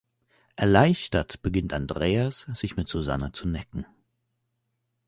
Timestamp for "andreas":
1.73-2.47